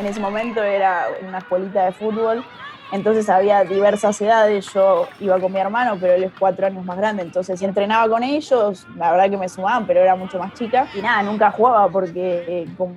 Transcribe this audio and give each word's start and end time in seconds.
En 0.00 0.06
ese 0.06 0.18
momento 0.18 0.62
era 0.62 1.08
una 1.28 1.38
escuelita 1.38 1.84
de 1.84 1.92
fútbol, 1.92 2.42
entonces 2.90 3.28
había 3.28 3.64
diversas 3.64 4.18
edades. 4.22 4.72
Yo 4.72 5.06
iba 5.20 5.38
con 5.38 5.52
mi 5.52 5.60
hermano, 5.60 5.98
pero 6.00 6.14
él 6.14 6.24
es 6.24 6.32
cuatro 6.38 6.66
años 6.66 6.86
más 6.86 6.96
grande, 6.96 7.22
entonces 7.22 7.60
entrenaba 7.60 8.08
con 8.08 8.22
ellos. 8.22 8.86
La 8.96 9.12
verdad 9.12 9.28
que 9.28 9.36
me 9.36 9.46
sumaban, 9.46 9.86
pero 9.86 10.00
era 10.00 10.16
mucho 10.16 10.38
más 10.38 10.54
chica. 10.54 10.88
Y 10.96 11.02
nada, 11.02 11.22
nunca 11.22 11.50
jugaba 11.50 11.86
porque 11.90 12.44
eh, 12.48 12.66
como 12.78 12.94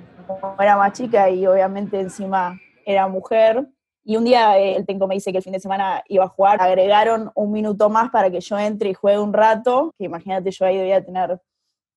era 0.58 0.78
más 0.78 0.94
chica 0.94 1.28
y 1.28 1.46
obviamente 1.46 2.00
encima 2.00 2.58
era 2.86 3.06
mujer, 3.06 3.68
y 4.02 4.16
un 4.16 4.24
día 4.24 4.58
eh, 4.58 4.76
el 4.76 4.86
técnico 4.86 5.06
me 5.06 5.14
dice 5.14 5.30
que 5.30 5.38
el 5.38 5.44
fin 5.44 5.52
de 5.52 5.60
semana 5.60 6.02
iba 6.08 6.24
a 6.24 6.28
jugar, 6.28 6.62
agregaron 6.62 7.30
un 7.34 7.52
minuto 7.52 7.90
más 7.90 8.10
para 8.10 8.30
que 8.30 8.40
yo 8.40 8.58
entre 8.58 8.88
y 8.88 8.94
juegue 8.94 9.18
un 9.18 9.34
rato, 9.34 9.92
que 9.98 10.04
imagínate 10.04 10.50
yo 10.50 10.64
ahí 10.64 10.78
debía 10.78 11.04
tener, 11.04 11.38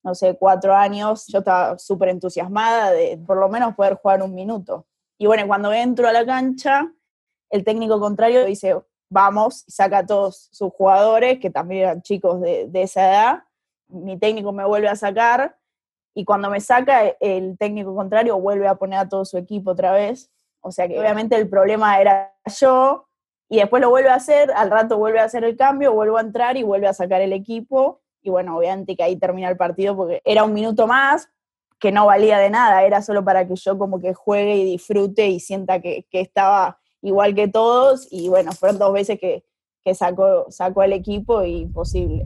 no 0.04 0.14
sé, 0.14 0.36
cuatro 0.38 0.76
años, 0.76 1.28
yo 1.28 1.40
estaba 1.40 1.78
súper 1.78 2.10
entusiasmada 2.10 2.92
de 2.92 3.18
por 3.26 3.38
lo 3.38 3.48
menos 3.48 3.74
poder 3.74 3.96
jugar 3.96 4.22
un 4.22 4.36
minuto. 4.36 4.86
Y 5.18 5.26
bueno, 5.26 5.48
cuando 5.48 5.74
entro 5.74 6.08
a 6.08 6.14
la 6.14 6.26
cancha, 6.26 6.92
el 7.50 7.64
técnico 7.64 8.00
contrario 8.00 8.46
dice, 8.46 8.76
vamos, 9.10 9.64
y 9.68 9.72
saca 9.72 10.00
a 10.00 10.06
todos 10.06 10.50
sus 10.52 10.72
jugadores, 10.74 11.40
que 11.40 11.50
también 11.50 11.84
eran 11.84 12.02
chicos 12.02 12.42
de, 12.42 12.68
de 12.68 12.82
esa 12.84 13.10
edad, 13.10 13.44
mi 13.88 14.18
técnico 14.20 14.52
me 14.52 14.66
vuelve 14.66 14.90
a 14.90 14.96
sacar, 14.96 15.58
y 16.14 16.26
cuando 16.26 16.50
me 16.50 16.60
saca, 16.60 17.08
el 17.20 17.58
técnico 17.58 17.96
contrario 17.96 18.40
vuelve 18.40 18.68
a 18.68 18.76
poner 18.76 19.00
a 19.00 19.10
todo 19.10 19.24
su 19.24 19.38
equipo 19.38 19.72
otra 19.72 19.92
vez, 19.92 20.32
o 20.62 20.72
sea 20.72 20.88
que 20.88 21.00
obviamente 21.00 21.36
el 21.36 21.48
problema 21.48 22.00
era 22.02 22.36
yo, 22.60 23.08
y 23.50 23.60
después 23.60 23.82
lo 23.82 23.90
vuelve 23.90 24.10
a 24.10 24.16
hacer, 24.16 24.52
al 24.52 24.70
rato 24.70 24.98
vuelve 24.98 25.20
a 25.20 25.24
hacer 25.24 25.44
el 25.44 25.56
cambio, 25.56 25.94
vuelvo 25.94 26.18
a 26.18 26.22
entrar 26.22 26.58
y 26.58 26.64
vuelve 26.64 26.88
a 26.88 26.94
sacar 26.94 27.22
el 27.22 27.34
equipo, 27.34 28.02
y 28.22 28.30
bueno, 28.30 28.58
obviamente 28.58 28.96
que 28.96 29.04
ahí 29.04 29.16
termina 29.16 29.48
el 29.48 29.56
partido 29.56 29.96
porque 29.96 30.22
era 30.26 30.44
un 30.44 30.54
minuto 30.54 30.86
más, 30.86 31.30
que 31.80 31.92
no 31.92 32.06
valía 32.06 32.40
de 32.40 32.50
nada, 32.50 32.84
era 32.84 33.02
solo 33.02 33.24
para 33.24 33.48
que 33.48 33.56
yo 33.56 33.78
como 33.78 34.00
que 34.00 34.14
juegue 34.14 34.56
y 34.56 34.66
disfrute 34.66 35.28
y 35.28 35.40
sienta 35.40 35.80
que, 35.80 36.06
estaba 36.12 36.80
igual 37.02 37.36
que 37.36 37.48
todos, 37.48 38.08
y 38.12 38.30
bueno, 38.30 38.52
fueron 38.52 38.80
dos 38.80 38.94
veces 38.94 39.20
que, 39.20 39.44
que 39.84 39.94
sacó, 39.94 40.46
sacó 40.50 40.84
el 40.84 40.94
equipo 40.94 41.44
y 41.44 41.60
imposible. 41.62 42.26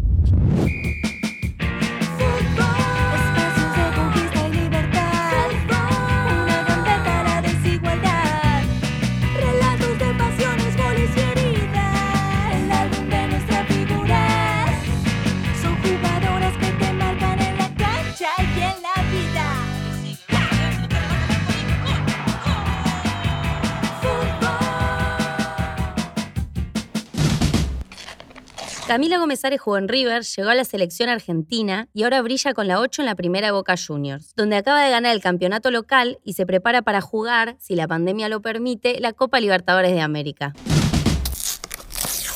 Camila 28.92 29.20
Gómez 29.20 29.46
Ares 29.46 29.62
jugó 29.62 29.78
en 29.78 29.88
River, 29.88 30.24
llegó 30.24 30.50
a 30.50 30.54
la 30.54 30.66
selección 30.66 31.08
argentina 31.08 31.88
y 31.94 32.04
ahora 32.04 32.22
brilla 32.22 32.54
con 32.54 32.68
la 32.68 32.82
8 32.82 33.04
en 33.04 33.06
la 33.06 33.16
primera 33.16 33.54
Boca 33.54 33.76
Juniors, 33.78 34.36
donde 34.36 34.58
acaba 34.58 34.84
de 34.84 34.92
ganar 34.92 35.16
el 35.16 35.22
campeonato 35.22 35.72
local 35.72 36.20
y 36.26 36.34
se 36.34 36.46
prepara 36.46 36.82
para 36.82 37.00
jugar, 37.00 37.56
si 37.58 37.76
la 37.76 37.88
pandemia 37.88 38.28
lo 38.28 38.42
permite, 38.42 39.00
la 39.00 39.14
Copa 39.14 39.40
Libertadores 39.40 39.94
de 39.94 40.02
América. 40.02 40.52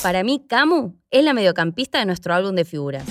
Para 0.02 0.24
mí, 0.24 0.46
Camu 0.48 0.94
es 1.10 1.24
la 1.24 1.34
mediocampista 1.34 1.98
de 1.98 2.06
nuestro 2.06 2.32
álbum 2.32 2.54
de 2.54 2.64
figuras. 2.64 3.04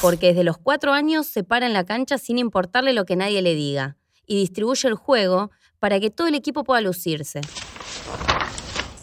Porque 0.00 0.28
desde 0.28 0.42
los 0.42 0.56
cuatro 0.56 0.94
años 0.94 1.26
se 1.26 1.44
para 1.44 1.66
en 1.66 1.74
la 1.74 1.84
cancha 1.84 2.16
sin 2.16 2.38
importarle 2.38 2.94
lo 2.94 3.04
que 3.04 3.16
nadie 3.16 3.42
le 3.42 3.54
diga 3.54 3.98
y 4.26 4.36
distribuye 4.38 4.88
el 4.88 4.94
juego 4.94 5.50
para 5.80 6.00
que 6.00 6.08
todo 6.08 6.28
el 6.28 6.34
equipo 6.34 6.64
pueda 6.64 6.80
lucirse 6.80 7.42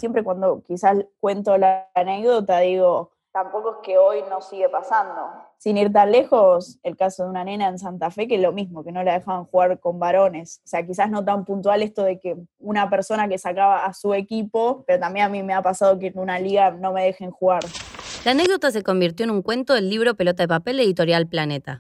siempre 0.02 0.24
cuando 0.24 0.64
quizás 0.64 0.98
cuento 1.20 1.56
la 1.60 1.88
anécdota 1.94 2.60
digo, 2.60 3.12
tampoco 3.32 3.74
es 3.74 3.78
que 3.84 4.00
hoy 4.00 4.24
no 4.32 4.42
sigue 4.42 4.68
pasando. 4.68 5.22
Sin 5.60 5.78
ir 5.78 5.94
tan 5.94 6.12
lejos, 6.12 6.80
el 6.82 6.98
caso 6.98 7.24
de 7.24 7.30
una 7.30 7.44
nena 7.44 7.68
en 7.68 7.78
Santa 7.78 8.10
Fe, 8.10 8.28
que 8.28 8.36
es 8.36 8.42
lo 8.42 8.52
mismo, 8.52 8.84
que 8.84 8.92
no 8.92 9.04
la 9.04 9.14
dejaban 9.14 9.46
jugar 9.46 9.80
con 9.80 10.00
varones. 10.00 10.60
O 10.66 10.68
sea, 10.68 10.84
quizás 10.84 11.12
no 11.12 11.24
tan 11.24 11.46
puntual 11.46 11.84
esto 11.84 12.04
de 12.04 12.20
que 12.20 12.36
una 12.58 12.90
persona 12.90 13.30
que 13.30 13.38
sacaba 13.38 13.86
a 13.86 13.94
su 13.94 14.16
equipo, 14.16 14.84
pero 14.88 15.00
también 15.00 15.28
a 15.28 15.30
mí 15.30 15.44
me 15.44 15.54
ha 15.54 15.62
pasado 15.62 16.00
que 16.00 16.08
en 16.08 16.18
una 16.18 16.40
liga 16.40 16.72
no 16.72 16.94
me 16.94 17.04
dejen 17.04 17.30
jugar. 17.30 17.62
La 18.26 18.32
anécdota 18.32 18.72
se 18.72 18.82
convirtió 18.82 19.24
en 19.24 19.30
un 19.30 19.44
cuento 19.44 19.76
del 19.76 19.88
libro 19.88 20.16
Pelota 20.16 20.42
de 20.42 20.48
Papel 20.48 20.80
Editorial 20.80 21.28
Planeta. 21.28 21.78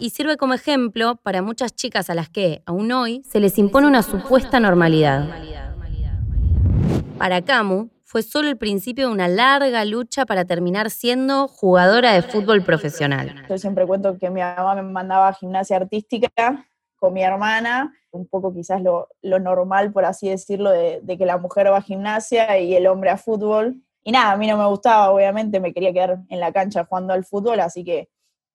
Y 0.00 0.10
sirve 0.10 0.36
como 0.36 0.54
ejemplo 0.54 1.14
para 1.22 1.42
muchas 1.42 1.76
chicas 1.76 2.10
a 2.10 2.14
las 2.14 2.28
que, 2.28 2.64
aún 2.66 2.90
hoy, 2.90 3.22
se 3.24 3.38
les 3.38 3.56
impone 3.56 3.86
una 3.86 4.02
supuesta 4.02 4.58
normalidad. 4.58 5.28
Para 7.18 7.42
Camu, 7.42 7.90
fue 8.02 8.22
solo 8.22 8.48
el 8.48 8.56
principio 8.56 9.06
de 9.06 9.12
una 9.12 9.28
larga 9.28 9.84
lucha 9.84 10.26
para 10.26 10.44
terminar 10.44 10.90
siendo 10.90 11.48
jugadora 11.48 12.12
de 12.12 12.22
fútbol 12.22 12.62
profesional. 12.62 13.34
Yo 13.48 13.56
siempre 13.58 13.86
cuento 13.86 14.18
que 14.18 14.30
mi 14.30 14.40
mamá 14.40 14.74
me 14.74 14.82
mandaba 14.82 15.28
a 15.28 15.32
gimnasia 15.32 15.76
artística 15.76 16.30
con 16.96 17.12
mi 17.12 17.22
hermana, 17.22 17.92
un 18.10 18.26
poco 18.26 18.52
quizás 18.52 18.82
lo, 18.82 19.08
normal, 19.22 19.92
por 19.92 20.04
así 20.04 20.28
decirlo, 20.28 20.70
de, 20.70 21.02
que 21.18 21.26
la 21.26 21.38
mujer 21.38 21.70
va 21.70 21.78
a 21.78 21.82
gimnasia 21.82 22.58
y 22.58 22.74
el 22.74 22.86
hombre 22.86 23.10
a 23.10 23.16
fútbol. 23.16 23.82
Y 24.02 24.12
nada, 24.12 24.32
a 24.32 24.36
mí 24.36 24.46
no 24.46 24.56
me 24.56 24.66
gustaba, 24.66 25.10
obviamente, 25.10 25.60
me 25.60 25.72
quería 25.72 25.92
quedar 25.92 26.18
en 26.28 26.40
la 26.40 26.52
cancha 26.52 26.84
jugando 26.84 27.14
al 27.14 27.24
fútbol, 27.24 27.60
así 27.60 27.84
que 27.84 28.10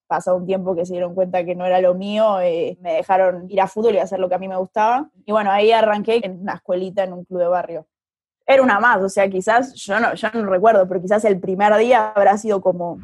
pasó 0.08 0.36
un 0.36 0.46
tiempo 0.46 0.76
que 0.76 0.86
se 0.86 0.94
dieron 0.94 1.16
cuenta 1.16 1.44
que 1.44 1.56
no 1.56 1.66
era 1.66 1.82
lo 1.82 1.96
mío, 1.96 2.40
eh, 2.42 2.78
me 2.82 2.94
dejaron 2.94 3.50
ir 3.50 3.62
a 3.62 3.68
fútbol 3.68 3.96
y 3.96 4.00
hacer 4.00 4.20
lo 4.20 4.30
que 4.30 4.36
a 4.36 4.40
mí 4.40 4.48
me 4.48 4.58
gustaba. 4.58 5.10
Y 5.26 5.32
bueno, 5.32 5.52
ahí 5.52 5.72
arranqué 5.72 6.22
en 6.24 6.42
una 6.42 6.54
escuelita 6.54 7.04
en 7.04 7.14
un 7.14 7.26
club 7.26 7.40
de 7.40 7.48
barrio 7.48 7.88
era 8.50 8.64
una 8.64 8.80
más, 8.80 9.00
o 9.04 9.10
sea, 9.10 9.30
quizás, 9.30 9.76
yo 9.76 10.00
no, 10.00 10.16
yo 10.16 10.28
no 10.34 10.50
recuerdo, 10.50 10.88
pero 10.88 11.00
quizás 11.00 11.24
el 11.24 11.40
primer 11.40 11.76
día 11.78 12.12
habrá 12.16 12.36
sido 12.36 12.62
como, 12.62 13.00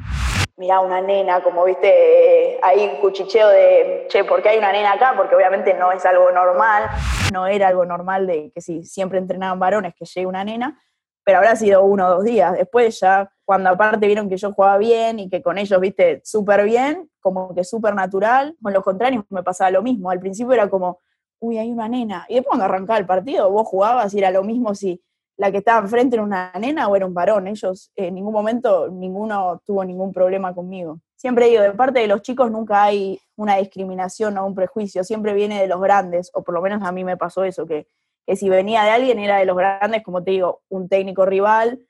mira, 0.56 0.80
una 0.80 1.00
nena, 1.00 1.40
como 1.40 1.64
viste, 1.64 2.58
ahí 2.64 2.90
un 2.92 3.00
cuchicheo 3.00 3.48
de, 3.50 4.06
che, 4.08 4.24
¿por 4.24 4.42
qué 4.42 4.48
hay 4.48 4.58
una 4.58 4.72
nena 4.72 4.94
acá? 4.94 5.14
Porque 5.16 5.36
obviamente 5.36 5.72
no 5.74 5.92
es 5.92 6.04
algo 6.04 6.32
normal, 6.32 6.90
no 7.32 7.46
era 7.46 7.68
algo 7.68 7.86
normal 7.86 8.26
de 8.26 8.50
que 8.52 8.60
si 8.60 8.82
siempre 8.82 9.18
entrenaban 9.18 9.60
varones 9.60 9.94
que 9.94 10.04
llegue 10.04 10.26
una 10.26 10.42
nena, 10.42 10.82
pero 11.22 11.38
habrá 11.38 11.54
sido 11.54 11.84
uno 11.84 12.08
o 12.08 12.10
dos 12.16 12.24
días. 12.24 12.54
Después 12.54 12.98
ya, 12.98 13.30
cuando 13.44 13.70
aparte 13.70 14.04
vieron 14.08 14.28
que 14.28 14.36
yo 14.36 14.52
jugaba 14.52 14.78
bien 14.78 15.20
y 15.20 15.30
que 15.30 15.42
con 15.42 15.58
ellos, 15.58 15.80
viste, 15.80 16.22
súper 16.24 16.64
bien, 16.64 17.08
como 17.20 17.54
que 17.54 17.62
súper 17.62 17.94
natural, 17.94 18.56
con 18.60 18.72
los 18.72 18.82
contrarios 18.82 19.24
me 19.28 19.44
pasaba 19.44 19.70
lo 19.70 19.82
mismo. 19.82 20.10
Al 20.10 20.18
principio 20.18 20.54
era 20.54 20.68
como, 20.68 20.98
uy, 21.38 21.58
hay 21.58 21.70
una 21.70 21.88
nena. 21.88 22.26
Y 22.28 22.34
después 22.34 22.48
cuando 22.48 22.64
arrancaba 22.64 22.98
el 22.98 23.06
partido, 23.06 23.48
vos 23.48 23.68
jugabas 23.68 24.12
y 24.12 24.18
era 24.18 24.32
lo 24.32 24.42
mismo 24.42 24.74
si 24.74 25.00
la 25.36 25.52
que 25.52 25.58
estaba 25.58 25.80
enfrente 25.80 26.16
era 26.16 26.22
una 26.22 26.52
nena 26.58 26.88
o 26.88 26.96
era 26.96 27.06
un 27.06 27.14
varón. 27.14 27.46
Ellos 27.46 27.90
en 27.94 28.14
ningún 28.14 28.32
momento, 28.32 28.88
ninguno 28.88 29.60
tuvo 29.64 29.84
ningún 29.84 30.12
problema 30.12 30.54
conmigo. 30.54 31.00
Siempre 31.16 31.48
digo, 31.48 31.62
de 31.62 31.72
parte 31.72 32.00
de 32.00 32.06
los 32.06 32.22
chicos 32.22 32.50
nunca 32.50 32.84
hay 32.84 33.20
una 33.36 33.56
discriminación 33.56 34.36
o 34.38 34.46
un 34.46 34.54
prejuicio, 34.54 35.04
siempre 35.04 35.34
viene 35.34 35.60
de 35.60 35.66
los 35.66 35.80
grandes, 35.80 36.30
o 36.34 36.42
por 36.42 36.54
lo 36.54 36.62
menos 36.62 36.82
a 36.82 36.92
mí 36.92 37.04
me 37.04 37.16
pasó 37.16 37.44
eso, 37.44 37.66
que, 37.66 37.86
que 38.26 38.36
si 38.36 38.48
venía 38.48 38.82
de 38.84 38.90
alguien 38.90 39.18
era 39.18 39.38
de 39.38 39.46
los 39.46 39.56
grandes, 39.56 40.02
como 40.02 40.22
te 40.22 40.32
digo, 40.32 40.62
un 40.68 40.88
técnico 40.88 41.24
rival 41.24 41.80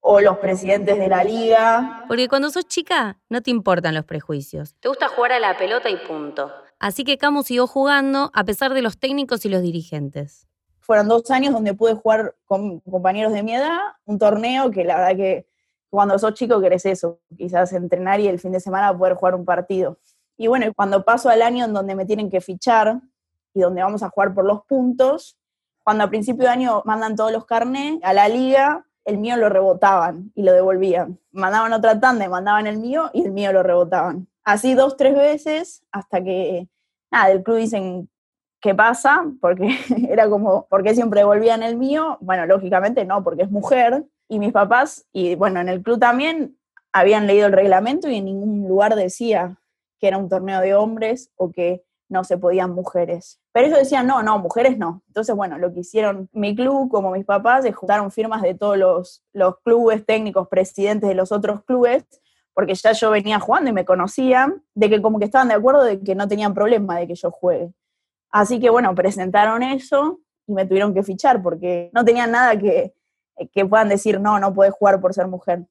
o 0.00 0.20
los 0.20 0.38
presidentes 0.38 0.98
de 0.98 1.08
la 1.08 1.24
liga. 1.24 2.04
Porque 2.08 2.28
cuando 2.28 2.50
sos 2.50 2.66
chica 2.66 3.18
no 3.28 3.42
te 3.42 3.50
importan 3.50 3.94
los 3.94 4.04
prejuicios. 4.04 4.76
Te 4.80 4.88
gusta 4.88 5.08
jugar 5.08 5.32
a 5.32 5.40
la 5.40 5.56
pelota 5.56 5.90
y 5.90 5.96
punto. 5.96 6.52
Así 6.78 7.02
que 7.02 7.18
Camus 7.18 7.46
siguió 7.46 7.66
jugando 7.66 8.30
a 8.32 8.44
pesar 8.44 8.74
de 8.74 8.82
los 8.82 8.98
técnicos 8.98 9.44
y 9.44 9.48
los 9.48 9.62
dirigentes 9.62 10.47
fueron 10.88 11.06
dos 11.06 11.30
años 11.30 11.52
donde 11.52 11.74
pude 11.74 11.92
jugar 11.92 12.34
con 12.46 12.80
compañeros 12.80 13.34
de 13.34 13.42
mi 13.42 13.54
edad, 13.54 13.78
un 14.06 14.18
torneo 14.18 14.70
que 14.70 14.84
la 14.84 14.96
verdad 14.96 15.16
que 15.16 15.46
cuando 15.90 16.18
sos 16.18 16.32
chico 16.32 16.62
querés 16.62 16.86
eso, 16.86 17.20
quizás 17.36 17.74
entrenar 17.74 18.20
y 18.20 18.26
el 18.26 18.38
fin 18.38 18.52
de 18.52 18.58
semana 18.58 18.96
poder 18.96 19.12
jugar 19.12 19.34
un 19.34 19.44
partido. 19.44 19.98
Y 20.38 20.46
bueno, 20.46 20.64
cuando 20.74 21.04
paso 21.04 21.28
al 21.28 21.42
año 21.42 21.66
en 21.66 21.74
donde 21.74 21.94
me 21.94 22.06
tienen 22.06 22.30
que 22.30 22.40
fichar 22.40 23.02
y 23.52 23.60
donde 23.60 23.82
vamos 23.82 24.02
a 24.02 24.08
jugar 24.08 24.32
por 24.32 24.46
los 24.46 24.64
puntos, 24.64 25.36
cuando 25.84 26.04
a 26.04 26.08
principio 26.08 26.44
de 26.44 26.52
año 26.52 26.80
mandan 26.86 27.16
todos 27.16 27.32
los 27.32 27.44
carnés 27.44 28.00
a 28.02 28.14
la 28.14 28.26
liga, 28.26 28.86
el 29.04 29.18
mío 29.18 29.36
lo 29.36 29.50
rebotaban 29.50 30.32
y 30.34 30.42
lo 30.42 30.54
devolvían. 30.54 31.20
Mandaban 31.32 31.74
otra 31.74 32.00
tanda 32.00 32.26
mandaban 32.30 32.66
el 32.66 32.78
mío 32.78 33.10
y 33.12 33.26
el 33.26 33.32
mío 33.32 33.52
lo 33.52 33.62
rebotaban. 33.62 34.26
Así 34.42 34.72
dos, 34.72 34.96
tres 34.96 35.14
veces 35.14 35.84
hasta 35.92 36.24
que, 36.24 36.66
nada, 37.10 37.28
del 37.28 37.42
club 37.42 37.58
dicen 37.58 38.08
¿qué 38.60 38.74
pasa? 38.74 39.24
Porque 39.40 39.68
era 40.10 40.28
como, 40.28 40.66
¿por 40.68 40.82
qué 40.82 40.94
siempre 40.94 41.20
devolvían 41.20 41.62
el 41.62 41.76
mío? 41.76 42.18
Bueno, 42.20 42.46
lógicamente 42.46 43.04
no, 43.04 43.22
porque 43.22 43.42
es 43.42 43.50
mujer. 43.50 44.04
Y 44.28 44.38
mis 44.38 44.52
papás, 44.52 45.06
y 45.12 45.34
bueno, 45.36 45.60
en 45.60 45.68
el 45.68 45.82
club 45.82 45.98
también 45.98 46.58
habían 46.92 47.26
leído 47.26 47.46
el 47.46 47.52
reglamento 47.52 48.08
y 48.08 48.16
en 48.16 48.26
ningún 48.26 48.68
lugar 48.68 48.94
decía 48.94 49.56
que 49.98 50.08
era 50.08 50.18
un 50.18 50.28
torneo 50.28 50.60
de 50.60 50.74
hombres 50.74 51.30
o 51.36 51.50
que 51.50 51.82
no 52.08 52.24
se 52.24 52.38
podían 52.38 52.72
mujeres. 52.72 53.40
Pero 53.52 53.66
ellos 53.66 53.78
decían, 53.78 54.06
no, 54.06 54.22
no, 54.22 54.38
mujeres 54.38 54.78
no. 54.78 55.02
Entonces, 55.08 55.34
bueno, 55.34 55.58
lo 55.58 55.72
que 55.72 55.80
hicieron 55.80 56.28
mi 56.32 56.54
club, 56.54 56.90
como 56.90 57.10
mis 57.10 57.24
papás, 57.24 57.64
es 57.64 57.74
juntaron 57.74 58.10
firmas 58.10 58.42
de 58.42 58.54
todos 58.54 58.78
los, 58.78 59.22
los 59.32 59.58
clubes 59.60 60.04
técnicos, 60.06 60.48
presidentes 60.48 61.08
de 61.08 61.14
los 61.14 61.32
otros 61.32 61.64
clubes, 61.64 62.04
porque 62.54 62.74
ya 62.74 62.92
yo 62.92 63.10
venía 63.10 63.38
jugando 63.38 63.70
y 63.70 63.72
me 63.72 63.84
conocían, 63.84 64.62
de 64.74 64.88
que 64.88 65.02
como 65.02 65.18
que 65.18 65.26
estaban 65.26 65.48
de 65.48 65.54
acuerdo 65.54 65.84
de 65.84 66.00
que 66.00 66.14
no 66.14 66.28
tenían 66.28 66.54
problema 66.54 66.98
de 66.98 67.06
que 67.06 67.14
yo 67.14 67.30
juegue. 67.30 67.72
Así 68.30 68.60
que 68.60 68.70
bueno, 68.70 68.94
presentaron 68.94 69.62
eso 69.62 70.20
y 70.46 70.52
me 70.52 70.66
tuvieron 70.66 70.94
que 70.94 71.02
fichar 71.02 71.42
porque 71.42 71.90
no 71.92 72.04
tenían 72.04 72.30
nada 72.30 72.58
que, 72.58 72.94
que 73.52 73.66
puedan 73.66 73.88
decir, 73.88 74.20
no, 74.20 74.38
no 74.38 74.52
puedes 74.54 74.74
jugar 74.74 75.00
por 75.00 75.14
ser 75.14 75.26
mujer. 75.28 75.66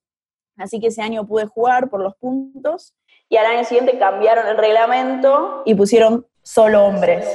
Así 0.58 0.80
que 0.80 0.88
ese 0.88 1.02
año 1.02 1.28
pude 1.28 1.46
jugar 1.46 1.90
por 1.90 2.02
los 2.02 2.16
puntos 2.16 2.96
y 3.30 3.38
al 3.38 3.46
año 3.46 3.64
siguiente 3.64 3.98
cambiaron 4.00 4.48
el 4.48 4.58
reglamento 4.58 5.62
y 5.66 5.76
pusieron 5.76 6.26
solo 6.42 6.86
hombres. 6.86 7.26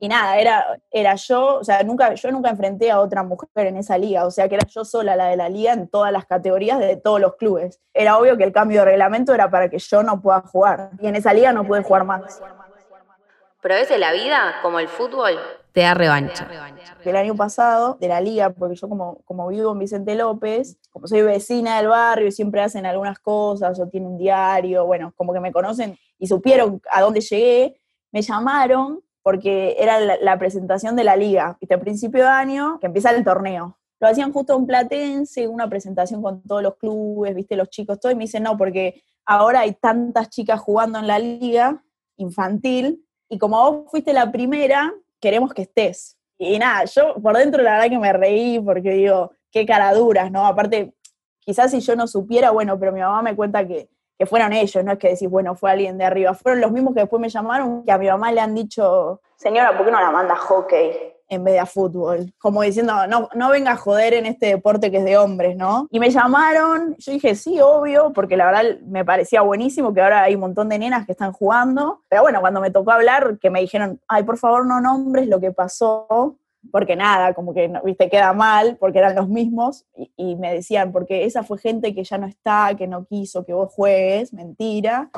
Y 0.00 0.06
nada, 0.06 0.38
era, 0.38 0.80
era 0.92 1.16
yo, 1.16 1.56
o 1.56 1.64
sea, 1.64 1.82
nunca, 1.82 2.14
yo 2.14 2.30
nunca 2.30 2.50
enfrenté 2.50 2.88
a 2.90 3.00
otra 3.00 3.24
mujer 3.24 3.66
en 3.66 3.76
esa 3.76 3.98
liga, 3.98 4.26
o 4.26 4.30
sea 4.30 4.48
que 4.48 4.54
era 4.54 4.66
yo 4.68 4.84
sola 4.84 5.16
la 5.16 5.26
de 5.26 5.36
la 5.36 5.48
liga 5.48 5.72
en 5.72 5.88
todas 5.88 6.12
las 6.12 6.24
categorías 6.24 6.78
de 6.78 6.96
todos 6.96 7.20
los 7.20 7.34
clubes. 7.34 7.80
Era 7.92 8.16
obvio 8.16 8.36
que 8.36 8.44
el 8.44 8.52
cambio 8.52 8.80
de 8.80 8.84
reglamento 8.84 9.34
era 9.34 9.50
para 9.50 9.68
que 9.68 9.78
yo 9.80 10.04
no 10.04 10.22
pueda 10.22 10.40
jugar, 10.42 10.90
y 11.00 11.08
en 11.08 11.16
esa 11.16 11.34
liga 11.34 11.52
no 11.52 11.66
pude 11.66 11.82
jugar 11.82 12.04
más. 12.04 12.40
Pero 13.60 13.74
a 13.74 13.78
veces 13.78 13.98
la 13.98 14.12
vida, 14.12 14.56
como 14.62 14.78
el 14.78 14.88
fútbol, 14.88 15.38
te 15.72 15.82
da 15.82 15.94
revancha. 15.94 16.48
El 17.04 17.16
año 17.16 17.36
pasado, 17.36 17.96
de 18.00 18.08
la 18.08 18.20
liga, 18.20 18.50
porque 18.50 18.74
yo 18.74 18.88
como, 18.88 19.20
como 19.24 19.46
vivo 19.48 19.72
en 19.72 19.78
Vicente 19.78 20.14
López, 20.14 20.76
como 20.90 21.06
soy 21.06 21.22
vecina 21.22 21.76
del 21.76 21.88
barrio 21.88 22.26
y 22.26 22.32
siempre 22.32 22.60
hacen 22.60 22.84
algunas 22.84 23.18
cosas 23.20 23.78
o 23.78 23.88
tienen 23.88 24.10
un 24.10 24.18
diario, 24.18 24.86
bueno, 24.86 25.12
como 25.16 25.32
que 25.32 25.40
me 25.40 25.52
conocen 25.52 25.96
y 26.18 26.26
supieron 26.26 26.80
a 26.90 27.00
dónde 27.00 27.20
llegué, 27.20 27.80
me 28.10 28.22
llamaron 28.22 29.02
porque 29.22 29.76
era 29.78 30.00
la, 30.00 30.38
presentación 30.38 30.96
de 30.96 31.04
la 31.04 31.14
liga, 31.14 31.56
¿viste? 31.60 31.74
A 31.74 31.80
principio 31.80 32.22
de 32.24 32.30
año, 32.30 32.78
que 32.80 32.86
empieza 32.86 33.10
el 33.10 33.22
torneo. 33.24 33.78
Lo 34.00 34.08
hacían 34.08 34.32
justo 34.32 34.56
en 34.56 34.66
Platense, 34.66 35.46
una 35.46 35.68
presentación 35.68 36.22
con 36.22 36.42
todos 36.42 36.62
los 36.62 36.76
clubes, 36.76 37.34
¿viste? 37.34 37.54
Los 37.54 37.68
chicos, 37.68 38.00
todo, 38.00 38.10
y 38.10 38.14
me 38.14 38.24
dicen, 38.24 38.44
no, 38.44 38.56
porque 38.56 39.02
ahora 39.26 39.60
hay 39.60 39.74
tantas 39.74 40.30
chicas 40.30 40.58
jugando 40.60 40.98
en 40.98 41.06
la 41.06 41.18
liga 41.18 41.84
infantil, 42.16 43.04
y 43.28 43.38
como 43.38 43.58
vos 43.58 43.90
fuiste 43.90 44.12
la 44.12 44.30
primera, 44.30 44.92
queremos 45.20 45.52
que 45.52 45.62
estés. 45.62 46.16
Y 46.38 46.58
nada, 46.58 46.84
yo 46.84 47.14
por 47.16 47.36
dentro 47.36 47.62
la 47.62 47.74
verdad 47.74 47.90
que 47.90 47.98
me 47.98 48.12
reí 48.12 48.60
porque 48.60 48.90
digo, 48.90 49.32
qué 49.50 49.66
caraduras, 49.66 50.30
¿no? 50.30 50.46
Aparte, 50.46 50.94
quizás 51.40 51.70
si 51.70 51.80
yo 51.80 51.96
no 51.96 52.06
supiera, 52.06 52.50
bueno, 52.50 52.78
pero 52.78 52.92
mi 52.92 53.00
mamá 53.00 53.22
me 53.22 53.34
cuenta 53.34 53.66
que 53.66 53.88
que 54.18 54.26
fueron 54.26 54.52
ellos, 54.52 54.84
no 54.84 54.92
es 54.92 54.98
que 54.98 55.10
decís, 55.10 55.30
bueno, 55.30 55.54
fue 55.54 55.70
alguien 55.70 55.96
de 55.96 56.04
arriba, 56.04 56.34
fueron 56.34 56.60
los 56.60 56.72
mismos 56.72 56.92
que 56.92 57.00
después 57.00 57.20
me 57.20 57.28
llamaron, 57.28 57.84
que 57.84 57.92
a 57.92 57.98
mi 57.98 58.08
mamá 58.08 58.32
le 58.32 58.40
han 58.40 58.52
dicho, 58.52 59.20
señora, 59.36 59.76
¿por 59.76 59.86
qué 59.86 59.92
no 59.92 60.00
la 60.00 60.10
manda 60.10 60.34
hockey 60.34 61.14
en 61.28 61.44
vez 61.44 61.54
de 61.60 61.66
fútbol? 61.66 62.32
Como 62.38 62.62
diciendo, 62.62 63.06
no, 63.06 63.28
no 63.34 63.50
venga 63.50 63.72
a 63.72 63.76
joder 63.76 64.14
en 64.14 64.26
este 64.26 64.46
deporte 64.46 64.90
que 64.90 64.98
es 64.98 65.04
de 65.04 65.16
hombres, 65.16 65.56
¿no? 65.56 65.88
Y 65.90 66.00
me 66.00 66.10
llamaron, 66.10 66.96
yo 66.98 67.12
dije, 67.12 67.34
sí, 67.34 67.60
obvio, 67.60 68.12
porque 68.12 68.36
la 68.36 68.46
verdad 68.46 68.80
me 68.86 69.04
parecía 69.04 69.42
buenísimo 69.42 69.92
que 69.92 70.00
ahora 70.00 70.22
hay 70.22 70.34
un 70.34 70.40
montón 70.40 70.68
de 70.68 70.78
nenas 70.78 71.06
que 71.06 71.12
están 71.12 71.32
jugando, 71.32 72.02
pero 72.08 72.22
bueno, 72.22 72.40
cuando 72.40 72.60
me 72.60 72.70
tocó 72.70 72.92
hablar, 72.92 73.38
que 73.38 73.50
me 73.50 73.60
dijeron, 73.60 74.00
ay, 74.08 74.24
por 74.24 74.38
favor, 74.38 74.66
no 74.66 74.80
nombres 74.80 75.28
lo 75.28 75.40
que 75.40 75.52
pasó, 75.52 76.38
porque 76.70 76.96
nada, 76.96 77.34
como 77.34 77.54
que, 77.54 77.72
viste, 77.84 78.10
queda 78.10 78.32
mal, 78.32 78.76
porque 78.78 78.98
eran 78.98 79.14
los 79.14 79.28
mismos, 79.28 79.86
y, 80.16 80.36
me 80.36 80.54
decían, 80.54 80.92
porque 80.92 81.24
esa 81.24 81.42
fue 81.42 81.58
gente 81.58 81.94
que 81.94 82.04
ya 82.04 82.18
no 82.18 82.26
está, 82.26 82.74
que 82.76 82.86
no 82.86 83.06
quiso 83.06 83.44
que 83.44 83.52
vos 83.52 83.72
juegues, 83.72 84.32
mentira, 84.32 85.10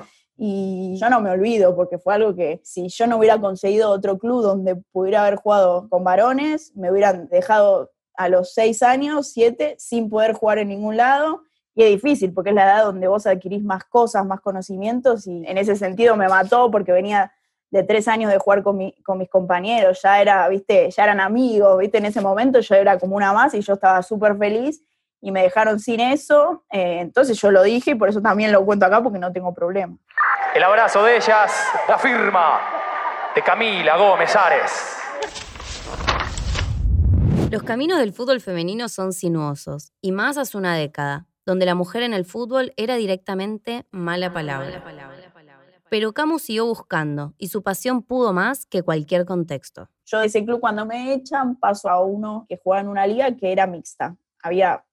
y 0.42 0.96
yo 0.96 1.10
no 1.10 1.20
me 1.20 1.28
olvido, 1.28 1.76
porque 1.76 1.98
fue 1.98 2.14
algo 2.14 2.34
que 2.34 2.62
si 2.64 2.88
yo 2.88 3.06
no 3.06 3.18
hubiera 3.18 3.38
conseguido 3.38 3.90
otro 3.90 4.18
club 4.18 4.40
donde 4.40 4.74
pudiera 4.74 5.20
haber 5.20 5.36
jugado 5.36 5.86
con 5.90 6.02
varones, 6.02 6.74
me 6.74 6.90
hubieran 6.90 7.28
dejado 7.28 7.90
a 8.14 8.30
los 8.30 8.54
seis 8.54 8.82
años, 8.82 9.32
siete, 9.34 9.76
sin 9.78 10.08
poder 10.08 10.32
jugar 10.32 10.56
en 10.56 10.68
ningún 10.68 10.96
lado, 10.96 11.42
y 11.74 11.82
es 11.82 11.90
difícil, 11.90 12.32
porque 12.32 12.50
es 12.50 12.56
la 12.56 12.64
edad 12.64 12.84
donde 12.86 13.06
vos 13.06 13.26
adquirís 13.26 13.62
más 13.62 13.84
cosas, 13.84 14.24
más 14.24 14.40
conocimientos, 14.40 15.26
y 15.26 15.44
en 15.44 15.58
ese 15.58 15.76
sentido 15.76 16.16
me 16.16 16.26
mató 16.26 16.70
porque 16.70 16.92
venía 16.92 17.30
de 17.70 17.82
tres 17.82 18.08
años 18.08 18.32
de 18.32 18.38
jugar 18.38 18.62
con, 18.62 18.78
con, 19.04 19.18
mis 19.18 19.28
compañeros, 19.28 20.00
ya 20.02 20.22
era, 20.22 20.48
viste, 20.48 20.90
ya 20.90 21.04
eran 21.04 21.20
amigos, 21.20 21.78
viste, 21.80 21.98
en 21.98 22.06
ese 22.06 22.22
momento 22.22 22.60
yo 22.60 22.76
era 22.76 22.98
como 22.98 23.14
una 23.14 23.34
más 23.34 23.52
y 23.52 23.60
yo 23.60 23.74
estaba 23.74 24.02
súper 24.02 24.38
feliz 24.38 24.82
y 25.20 25.32
me 25.32 25.42
dejaron 25.42 25.78
sin 25.78 26.00
eso, 26.00 26.64
eh, 26.70 26.98
entonces 27.00 27.40
yo 27.40 27.50
lo 27.50 27.62
dije 27.62 27.92
y 27.92 27.94
por 27.94 28.08
eso 28.08 28.20
también 28.20 28.52
lo 28.52 28.64
cuento 28.64 28.86
acá 28.86 29.02
porque 29.02 29.18
no 29.18 29.32
tengo 29.32 29.54
problema. 29.54 29.96
El 30.54 30.62
abrazo 30.62 31.02
de 31.04 31.16
ellas, 31.16 31.52
la 31.88 31.98
firma 31.98 32.60
de 33.34 33.42
Camila 33.42 33.96
Gómez 33.96 34.34
Ares. 34.34 34.96
Los 37.50 37.62
caminos 37.62 37.98
del 37.98 38.12
fútbol 38.12 38.40
femenino 38.40 38.88
son 38.88 39.12
sinuosos, 39.12 39.92
y 40.00 40.12
más 40.12 40.38
hace 40.38 40.56
una 40.56 40.76
década, 40.76 41.26
donde 41.44 41.66
la 41.66 41.74
mujer 41.74 42.02
en 42.02 42.14
el 42.14 42.24
fútbol 42.24 42.72
era 42.76 42.94
directamente 42.96 43.86
mala 43.90 44.32
palabra. 44.32 44.68
Mala 44.68 44.84
palabra. 44.84 45.10
Pero 45.90 46.12
Camus 46.12 46.42
siguió 46.42 46.66
buscando 46.66 47.34
y 47.36 47.48
su 47.48 47.64
pasión 47.64 48.02
pudo 48.02 48.32
más 48.32 48.64
que 48.64 48.82
cualquier 48.84 49.26
contexto. 49.26 49.88
Yo 50.06 50.20
de 50.20 50.26
ese 50.26 50.44
club 50.44 50.60
cuando 50.60 50.86
me 50.86 51.12
echan 51.12 51.56
paso 51.56 51.90
a 51.90 52.00
uno 52.00 52.46
que 52.48 52.60
jugaba 52.62 52.82
en 52.82 52.88
una 52.88 53.08
liga 53.08 53.34
que 53.36 53.50
era 53.50 53.66
mixta. 53.66 54.16
Había 54.40 54.84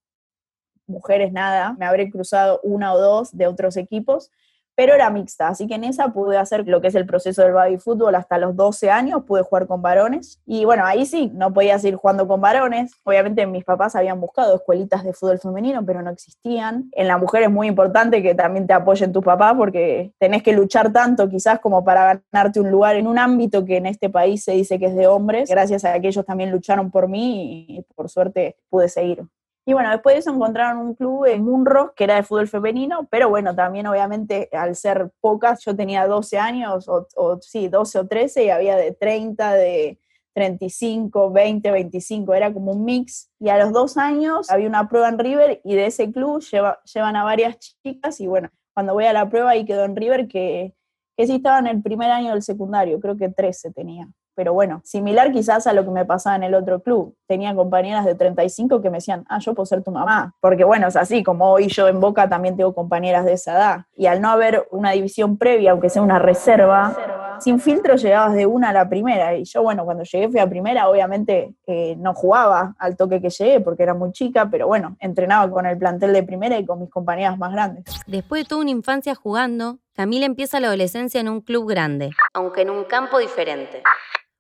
mujeres 0.88 1.32
nada, 1.32 1.76
me 1.78 1.86
habré 1.86 2.10
cruzado 2.10 2.60
una 2.64 2.94
o 2.94 3.00
dos 3.00 3.36
de 3.36 3.48
otros 3.48 3.78
equipos, 3.78 4.32
pero 4.78 4.94
era 4.94 5.10
mixta, 5.10 5.48
así 5.48 5.66
que 5.66 5.74
en 5.74 5.84
esa 5.86 6.10
pude 6.10 6.38
hacer 6.38 6.68
lo 6.68 6.82
que 6.82 6.90
es 6.90 6.94
el 6.94 7.08
proceso 7.08 7.42
del 7.42 7.54
baby 7.54 7.78
fútbol 7.80 8.14
hasta 8.14 8.38
los 8.38 8.56
12 8.56 8.92
años, 8.92 9.24
pude 9.26 9.42
jugar 9.42 9.66
con 9.66 9.82
varones, 9.82 10.40
y 10.46 10.66
bueno, 10.66 10.86
ahí 10.86 11.08
sí, 11.08 11.32
no 11.34 11.52
podía 11.52 11.80
seguir 11.80 11.96
jugando 11.96 12.28
con 12.28 12.42
varones, 12.42 12.92
obviamente 13.04 13.48
mis 13.48 13.64
papás 13.64 13.96
habían 13.96 14.22
buscado 14.22 14.56
escuelitas 14.56 15.04
de 15.04 15.14
fútbol 15.14 15.40
femenino, 15.40 15.84
pero 15.84 16.04
no 16.04 16.12
existían. 16.12 16.92
En 16.92 17.08
la 17.08 17.18
mujer 17.18 17.42
es 17.42 17.50
muy 17.50 17.66
importante 17.66 18.22
que 18.22 18.36
también 18.36 18.68
te 18.68 18.74
apoyen 18.74 19.12
tus 19.12 19.26
papás, 19.26 19.56
porque 19.58 20.14
tenés 20.20 20.44
que 20.44 20.54
luchar 20.54 20.94
tanto 20.94 21.28
quizás 21.28 21.60
como 21.60 21.84
para 21.84 22.22
ganarte 22.32 22.60
un 22.60 22.70
lugar 22.70 22.98
en 22.98 23.08
un 23.08 23.18
ámbito 23.18 23.66
que 23.66 23.78
en 23.78 23.88
este 23.88 24.12
país 24.12 24.44
se 24.44 24.52
dice 24.52 24.78
que 24.78 24.86
es 24.86 24.96
de 24.96 25.08
hombres, 25.08 25.50
gracias 25.50 25.86
a 25.86 26.00
que 26.00 26.10
ellos 26.10 26.24
también 26.24 26.52
lucharon 26.52 26.92
por 26.92 27.08
mí 27.08 27.66
y 27.68 27.82
por 27.96 28.10
suerte 28.10 28.58
pude 28.70 28.90
seguir. 28.90 29.26
Y 29.68 29.74
bueno, 29.74 29.92
después 29.92 30.16
de 30.16 30.20
eso 30.20 30.32
encontraron 30.32 30.78
un 30.78 30.96
club 30.96 31.26
en 31.26 31.44
Munro, 31.44 31.94
que 31.94 32.06
era 32.06 32.16
de 32.16 32.24
fútbol 32.24 32.48
femenino, 32.48 33.06
pero 33.12 33.28
bueno, 33.28 33.54
también 33.54 33.86
obviamente 33.86 34.48
al 34.54 34.78
ser 34.78 35.12
pocas, 35.20 35.62
yo 35.66 35.76
tenía 35.76 36.08
12 36.08 36.38
años, 36.38 36.88
o, 36.88 37.38
sí, 37.42 37.68
12 37.68 38.00
o 38.00 38.08
13, 38.08 38.46
y 38.46 38.50
había 38.50 38.78
de 38.78 38.94
30, 38.94 39.54
de 39.56 40.00
35, 40.34 41.32
20, 41.32 41.70
25, 41.70 42.34
era 42.34 42.54
como 42.54 42.72
un 42.72 42.86
mix. 42.86 43.30
Y 43.42 43.50
a 43.50 43.58
los 43.58 43.74
dos 43.74 43.98
años 43.98 44.50
había 44.50 44.70
una 44.70 44.88
prueba 44.88 45.10
en 45.10 45.20
River 45.20 45.60
y 45.66 45.76
de 45.76 45.88
ese 45.88 46.14
club 46.14 46.42
llevan 46.86 47.16
a 47.18 47.26
varias 47.26 47.58
chicas 47.60 48.22
y 48.22 48.28
bueno, 48.28 48.50
cuando 48.74 48.94
voy 48.94 49.04
a 49.04 49.12
la 49.12 49.30
prueba 49.30 49.50
ahí 49.50 49.66
quedó 49.66 49.84
en 49.84 49.98
River 49.98 50.30
que, 50.30 50.76
que 51.18 51.28
sí 51.28 51.36
estaba 51.36 51.60
en 51.60 51.68
el 51.68 51.82
primer 51.82 52.10
año 52.10 52.32
del 52.32 52.42
secundario, 52.42 53.02
creo 53.02 53.18
que 53.18 53.28
13 53.28 53.74
tenía 53.74 54.08
pero 54.38 54.54
bueno, 54.54 54.82
similar 54.84 55.32
quizás 55.32 55.66
a 55.66 55.74
lo 55.74 55.84
que 55.84 55.90
me 55.90 56.06
pasaba 56.06 56.36
en 56.36 56.44
el 56.44 56.54
otro 56.54 56.80
club. 56.80 57.16
Tenía 57.26 57.56
compañeras 57.56 58.06
de 58.06 58.14
35 58.14 58.84
que 58.84 58.92
me 58.92 58.98
decían, 58.98 59.26
ah, 59.30 59.40
yo 59.40 59.56
puedo 59.56 59.66
ser 59.66 59.84
tu 59.84 59.90
mamá, 59.90 60.36
porque 60.40 60.64
bueno, 60.64 60.86
es 60.86 60.96
así, 60.96 61.24
como 61.24 61.50
hoy 61.50 61.70
yo 61.70 61.88
en 61.88 62.00
Boca 62.00 62.30
también 62.30 62.56
tengo 62.56 62.76
compañeras 62.76 63.26
de 63.26 63.34
esa 63.34 63.54
edad. 63.54 63.86
Y 63.96 64.06
al 64.06 64.22
no 64.22 64.30
haber 64.30 64.68
una 64.70 64.92
división 64.92 65.38
previa, 65.38 65.72
aunque 65.72 65.90
sea 65.90 66.04
una 66.04 66.20
reserva, 66.20 66.96
sin 67.40 67.60
filtro 67.60 67.96
llegabas 67.96 68.36
de 68.36 68.46
una 68.46 68.70
a 68.70 68.74
la 68.74 68.88
primera. 68.88 69.36
Y 69.36 69.44
yo, 69.44 69.64
bueno, 69.64 69.86
cuando 69.86 70.04
llegué 70.04 70.30
fui 70.30 70.40
a 70.40 70.48
primera, 70.48 70.88
obviamente 70.88 71.56
eh, 71.66 71.96
no 71.98 72.14
jugaba 72.14 72.76
al 72.78 72.96
toque 72.96 73.20
que 73.20 73.32
llegué 73.32 73.60
porque 73.60 73.82
era 73.82 73.96
muy 73.96 74.12
chica, 74.12 74.50
pero 74.52 74.68
bueno, 74.68 74.98
entrenaba 75.00 75.50
con 75.50 75.66
el 75.66 75.80
plantel 75.80 76.14
de 76.14 76.22
primera 76.22 76.60
y 76.60 76.66
con 76.66 76.80
mis 76.80 76.92
compañeras 76.92 77.40
más 77.40 77.52
grandes. 77.52 77.86
Después 78.06 78.44
de 78.44 78.50
toda 78.50 78.62
una 78.62 78.70
infancia 78.70 79.16
jugando, 79.16 79.80
Camila 79.96 80.28
empieza 80.28 80.60
la 80.60 80.68
adolescencia 80.68 81.20
en 81.20 81.28
un 81.28 81.42
club 81.42 81.68
grande, 81.68 82.12
aunque 82.36 82.62
en 82.62 82.70
un 82.70 82.84
campo 82.84 83.18
diferente 83.18 83.82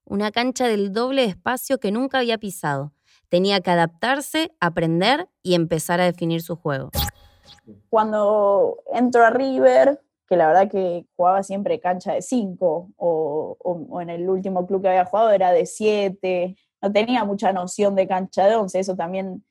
una 0.07 0.31
cancha 0.31 0.67
del 0.67 0.93
doble 0.93 1.25
espacio 1.25 1.79
que 1.79 1.91
nunca 1.91 2.19
había 2.19 2.37
pisado. 2.37 2.93
Tenía 3.29 3.59
que 3.61 3.71
adaptarse, 3.71 4.51
aprender 4.59 5.27
y 5.43 5.55
empezar 5.55 5.99
a 5.99 6.05
definir 6.05 6.41
su 6.41 6.55
juego. 6.55 6.91
Cuando 7.89 8.77
entro 8.93 9.25
a 9.25 9.29
River, 9.29 10.01
que 10.27 10.37
la 10.37 10.47
verdad 10.47 10.69
que 10.69 11.05
jugaba 11.15 11.43
siempre 11.43 11.79
cancha 11.79 12.13
de 12.13 12.21
5, 12.21 12.89
o, 12.97 13.99
en 14.01 14.09
el 14.09 14.29
último 14.29 14.65
club 14.65 14.81
que 14.81 14.89
había 14.89 15.05
jugado 15.05 15.31
era 15.31 15.51
de 15.51 15.65
7, 15.65 16.55
no 16.81 16.91
tenía 16.91 17.23
mucha 17.25 17.51
noción 17.51 17.95
de 17.95 18.07
cancha 18.07 18.47
de 18.47 18.55
11, 18.55 18.79
eso 18.79 18.95
también 18.95 19.43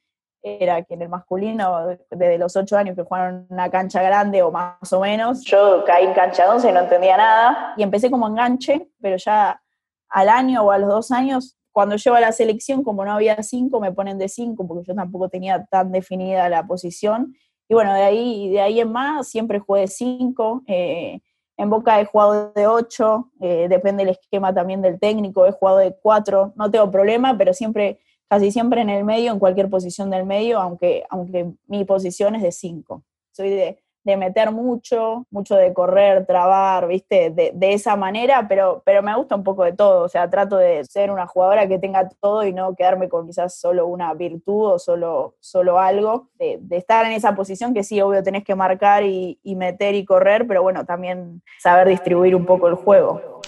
era 0.42 0.82
que 0.82 0.94
en 0.94 1.02
el 1.02 1.08
masculino, 1.08 1.98
desde 2.10 2.38
los 2.38 2.54
8 2.56 2.76
años 2.76 2.96
que 2.96 3.02
jugaron 3.02 3.46
una 3.50 3.68
cancha 3.68 4.00
grande 4.00 4.42
o 4.42 4.52
más 4.52 4.92
o 4.92 5.00
menos, 5.00 5.42
yo 5.44 5.84
caí 5.84 6.06
en 6.06 6.14
cancha 6.14 6.44
de 6.44 6.50
11 6.50 6.70
y 6.70 6.72
no 6.72 6.80
entendía 6.80 7.16
nada, 7.16 7.74
y 7.76 7.82
empecé 7.82 8.10
como 8.10 8.28
enganche, 8.28 8.88
pero 9.00 9.16
ya 9.16 9.60
al 10.08 10.28
año 10.28 10.62
o 10.64 10.70
a 10.70 10.78
los 10.78 10.88
dos 10.88 11.10
años, 11.10 11.56
cuando 11.72 11.96
llevo 11.96 12.16
a 12.16 12.20
la 12.20 12.32
selección, 12.32 12.82
como 12.82 13.04
no 13.04 13.12
había 13.12 13.42
cinco, 13.42 13.80
me 13.80 13.92
ponen 13.92 14.18
de 14.18 14.28
cinco, 14.28 14.66
porque 14.66 14.86
yo 14.86 14.94
tampoco 14.94 15.28
tenía 15.28 15.66
tan 15.66 15.92
definida 15.92 16.48
la 16.48 16.66
posición. 16.66 17.34
Y 17.68 17.74
bueno, 17.74 17.92
de 17.92 18.02
ahí, 18.02 18.48
de 18.48 18.60
ahí 18.60 18.80
en 18.80 18.90
más, 18.90 19.28
siempre 19.28 19.58
jugué 19.58 19.82
de 19.82 19.88
cinco. 19.88 20.62
Eh, 20.66 21.20
en 21.58 21.70
Boca 21.70 22.00
he 22.00 22.06
jugado 22.06 22.52
de 22.54 22.66
ocho, 22.66 23.30
eh, 23.40 23.66
depende 23.68 24.04
del 24.04 24.14
esquema 24.14 24.54
también 24.54 24.82
del 24.82 24.98
técnico, 24.98 25.46
he 25.46 25.52
jugado 25.52 25.78
de 25.78 25.96
cuatro, 26.00 26.52
no 26.56 26.70
tengo 26.70 26.90
problema, 26.90 27.36
pero 27.36 27.54
siempre, 27.54 27.98
casi 28.28 28.50
siempre 28.50 28.82
en 28.82 28.90
el 28.90 29.04
medio, 29.04 29.32
en 29.32 29.38
cualquier 29.38 29.70
posición 29.70 30.10
del 30.10 30.26
medio, 30.26 30.60
aunque, 30.60 31.04
aunque 31.10 31.52
mi 31.66 31.84
posición 31.84 32.34
es 32.36 32.42
de 32.42 32.52
cinco. 32.52 33.04
Soy 33.32 33.50
de, 33.50 33.82
de 34.06 34.16
meter 34.16 34.52
mucho, 34.52 35.26
mucho 35.30 35.56
de 35.56 35.74
correr, 35.74 36.26
trabar, 36.26 36.86
viste, 36.86 37.30
de, 37.30 37.50
de, 37.52 37.72
esa 37.72 37.96
manera, 37.96 38.46
pero, 38.48 38.80
pero 38.86 39.02
me 39.02 39.16
gusta 39.16 39.34
un 39.34 39.42
poco 39.42 39.64
de 39.64 39.72
todo, 39.72 40.04
o 40.04 40.08
sea, 40.08 40.30
trato 40.30 40.56
de 40.56 40.84
ser 40.84 41.10
una 41.10 41.26
jugadora 41.26 41.66
que 41.66 41.80
tenga 41.80 42.08
todo 42.20 42.46
y 42.46 42.52
no 42.52 42.76
quedarme 42.76 43.08
con 43.08 43.26
quizás 43.26 43.58
solo 43.58 43.88
una 43.88 44.14
virtud 44.14 44.74
o 44.74 44.78
solo, 44.78 45.34
solo 45.40 45.80
algo, 45.80 46.28
de, 46.38 46.60
estar 46.70 47.04
en 47.04 47.12
esa 47.12 47.34
posición 47.34 47.74
que 47.74 47.82
sí, 47.82 48.00
obvio, 48.00 48.22
tenés 48.22 48.44
que 48.44 48.54
marcar 48.54 49.02
y, 49.02 49.40
y 49.42 49.56
meter 49.56 49.96
y 49.96 50.04
correr, 50.04 50.46
pero 50.46 50.62
bueno, 50.62 50.84
también 50.84 51.42
saber 51.58 51.88
distribuir 51.88 52.36
un 52.36 52.46
poco 52.46 52.68
el 52.68 52.76
juego. 52.76 53.40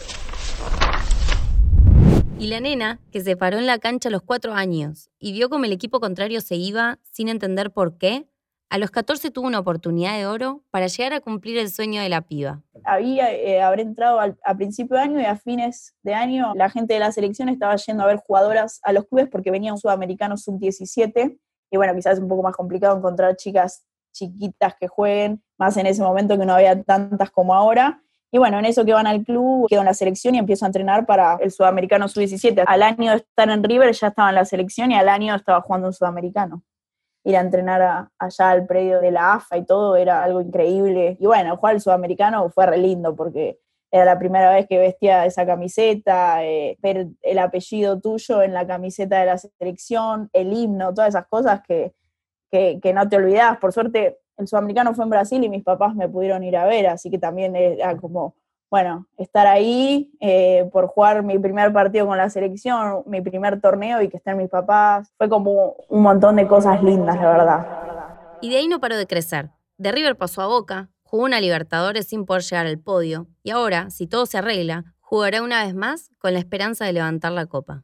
Y 2.37 2.49
la 2.49 2.59
nena, 2.59 2.99
que 3.13 3.21
se 3.21 3.37
paró 3.37 3.59
en 3.59 3.67
la 3.67 3.79
cancha 3.79 4.09
a 4.09 4.13
los 4.13 4.23
cuatro 4.23 4.55
años 4.55 5.09
y 5.21 5.33
vio 5.33 5.49
como 5.49 5.67
el 5.67 5.73
equipo 5.73 6.01
contrario 6.01 6.41
se 6.41 6.57
iba 6.57 6.99
sin 7.13 7.29
entender 7.29 7.71
por 7.71 7.97
qué, 7.97 8.27
a 8.71 8.79
los 8.79 8.91
14 8.91 9.31
tuvo 9.31 9.47
una 9.47 9.59
oportunidad 9.59 10.17
de 10.17 10.27
oro 10.27 10.63
para 10.71 10.87
llegar 10.87 11.15
a 11.15 11.21
cumplir 11.21 11.57
el 11.59 11.71
sueño 11.71 12.03
de 12.03 12.09
la 12.09 12.23
piba. 12.23 12.63
Había, 12.85 13.33
eh, 13.33 13.63
habré 13.63 13.83
entrado 13.83 14.21
a 14.21 14.55
principio 14.57 14.97
de 14.97 15.03
año 15.03 15.21
y 15.21 15.25
a 15.25 15.37
fines 15.37 15.95
de 16.03 16.15
año 16.15 16.53
la 16.55 16.69
gente 16.71 16.95
de 16.95 17.01
la 17.01 17.13
selección 17.13 17.49
estaba 17.49 17.77
yendo 17.77 18.03
a 18.03 18.07
ver 18.07 18.19
jugadoras 18.19 18.81
a 18.83 18.93
los 18.93 19.07
clubes 19.07 19.29
porque 19.31 19.51
venía 19.51 19.73
un 19.73 19.79
sudamericano 19.79 20.37
sub-17 20.37 21.39
y 21.71 21.77
bueno, 21.77 21.95
quizás 21.95 22.15
es 22.15 22.21
un 22.21 22.29
poco 22.29 22.43
más 22.43 22.57
complicado 22.57 22.97
encontrar 22.97 23.37
chicas 23.37 23.85
chiquitas 24.13 24.75
que 24.79 24.89
jueguen, 24.89 25.43
más 25.59 25.77
en 25.77 25.87
ese 25.87 26.03
momento 26.03 26.39
que 26.39 26.45
no 26.45 26.55
había 26.55 26.83
tantas 26.83 27.31
como 27.31 27.55
ahora. 27.55 28.03
Y 28.31 28.39
bueno, 28.39 28.59
en 28.59 28.67
eso 28.67 28.85
que 28.85 28.93
van 28.93 29.07
al 29.07 29.25
club, 29.25 29.69
quedo 29.69 29.81
en 29.81 29.87
la 29.87 29.95
selección 29.95 30.35
y 30.35 30.39
empiezo 30.39 30.67
a 30.67 30.69
entrenar 30.69 31.07
para 31.07 31.37
el 31.41 31.51
sudamericano 31.51 32.09
sub-17. 32.09 32.65
Al 32.67 32.83
año 32.83 33.13
de 33.13 33.19
estar 33.19 33.49
en 33.49 33.63
River 33.63 33.93
ya 33.95 34.09
estaba 34.09 34.29
en 34.29 34.35
la 34.35 34.45
selección 34.45 34.91
y 34.91 34.97
al 34.97 35.09
año 35.09 35.35
estaba 35.35 35.63
jugando 35.63 35.89
un 35.89 35.95
sudamericano 35.95 36.63
ir 37.25 37.37
a 37.37 37.41
entrenar 37.41 37.83
a, 37.83 38.11
allá 38.19 38.51
al 38.51 38.67
predio 38.67 39.01
de 39.01 39.11
la 39.11 39.35
AFA 39.35 39.59
y 39.59 39.67
todo 39.67 39.97
era 39.97 40.23
algo 40.23 40.41
increíble. 40.41 41.17
Y 41.21 41.27
bueno, 41.27 41.57
jugar 41.57 41.75
al 41.75 41.81
sudamericano 41.81 42.49
fue 42.51 42.67
re 42.67 42.79
lindo 42.79 43.15
porque 43.15 43.59
era 43.91 44.05
la 44.05 44.19
primera 44.19 44.51
vez 44.53 44.67
que 44.67 44.79
vestía 44.79 45.25
esa 45.25 45.47
camiseta, 45.47 46.45
eh, 46.45 46.77
ver 46.83 47.09
el 47.23 47.39
apellido 47.39 48.01
tuyo 48.01 48.43
en 48.43 48.53
la 48.53 48.67
camiseta 48.67 49.21
de 49.21 49.27
la 49.27 49.39
selección, 49.39 50.29
el 50.33 50.53
himno, 50.53 50.93
todas 50.93 51.11
esas 51.11 51.27
cosas 51.27 51.63
que, 51.67 51.95
que, 52.51 52.81
que 52.83 52.93
no 52.93 53.09
te 53.09 53.17
olvidás. 53.17 53.59
Por 53.59 53.73
suerte, 53.73 54.19
el 54.37 54.47
sudamericano 54.47 54.95
fue 54.95 55.05
en 55.05 55.11
Brasil 55.11 55.43
y 55.43 55.49
mis 55.49 55.65
papás 55.65 55.95
me 55.95 56.09
pudieron 56.09 56.45
ir 56.45 56.57
a 56.57 56.67
ver, 56.67 56.87
así 56.87 57.11
que 57.11 57.19
también 57.19 57.57
era 57.57 57.97
como 57.97 58.37
bueno, 58.71 59.07
estar 59.17 59.47
ahí 59.47 60.13
eh, 60.21 60.69
por 60.73 60.89
jugar 60.89 61.23
mi 61.23 61.39
primer 61.39 61.73
partido 61.73 62.07
con 62.07 62.19
la 62.19 62.29
selección, 62.29 63.03
mi 63.07 63.23
primer 63.23 63.61
torneo 63.61 64.03
y 64.03 64.09
que 64.09 64.19
estén 64.19 64.37
mis 64.37 64.51
papás, 64.51 65.11
fue 65.17 65.29
como 65.29 65.77
un 65.89 66.03
montón 66.03 66.37
de 66.37 66.47
cosas 66.47 66.83
lindas, 66.83 67.17
la 67.17 67.31
verdad. 67.31 67.67
Y 68.43 68.51
de 68.51 68.59
ahí 68.59 68.69
no 68.69 68.81
paró 68.81 68.97
de 68.97 69.07
crecer. 69.07 69.51
De 69.79 69.91
River 69.91 70.17
pasó 70.17 70.43
a 70.43 70.47
Boca, 70.47 70.91
jugó 71.03 71.25
una 71.25 71.41
Libertadores 71.41 72.09
sin 72.09 72.27
poder 72.27 72.43
llegar 72.43 72.67
al 72.67 72.79
podio, 72.79 73.27
y 73.43 73.51
ahora, 73.51 73.91
si 73.91 74.07
todo 74.07 74.27
se 74.27 74.37
arregla, 74.39 74.85
jugará 75.01 75.43
una 75.43 75.65
vez 75.65 75.75
más 75.75 76.11
con 76.19 76.35
la 76.35 76.39
esperanza 76.39 76.85
de 76.85 76.93
levantar 76.93 77.33
la 77.33 77.47
copa. 77.47 77.83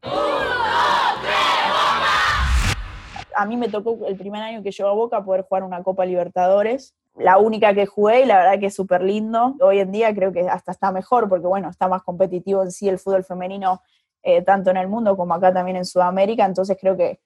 A 3.36 3.46
mí 3.46 3.56
me 3.56 3.68
tocó 3.68 4.06
el 4.06 4.16
primer 4.16 4.42
año 4.42 4.62
que 4.62 4.70
llegó 4.70 4.90
a 4.90 4.94
Boca 4.94 5.24
poder 5.24 5.42
jugar 5.48 5.64
una 5.64 5.82
Copa 5.82 6.04
Libertadores, 6.04 6.94
la 7.16 7.38
única 7.38 7.74
que 7.74 7.86
jugué 7.86 8.22
y 8.22 8.26
la 8.26 8.38
verdad 8.38 8.58
que 8.58 8.66
es 8.66 8.74
súper 8.74 9.02
lindo. 9.02 9.54
Hoy 9.60 9.78
en 9.80 9.92
día 9.92 10.14
creo 10.14 10.32
que 10.32 10.48
hasta 10.48 10.72
está 10.72 10.90
mejor 10.90 11.28
porque, 11.28 11.46
bueno, 11.46 11.68
está 11.70 11.88
más 11.88 12.02
competitivo 12.02 12.62
en 12.62 12.72
sí 12.72 12.88
el 12.88 12.98
fútbol 12.98 13.24
femenino, 13.24 13.82
eh, 14.22 14.42
tanto 14.42 14.70
en 14.70 14.78
el 14.78 14.88
mundo 14.88 15.16
como 15.16 15.34
acá 15.34 15.52
también 15.52 15.76
en 15.76 15.84
Sudamérica, 15.84 16.44
entonces 16.44 16.76
creo 16.80 16.96
que, 16.96 17.20